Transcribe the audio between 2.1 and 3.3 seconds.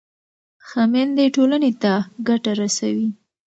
ګټه رسوي.